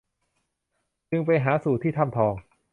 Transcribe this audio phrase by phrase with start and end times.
[1.09, 2.33] จึงไปหาสู่ที่ถ้ำทอง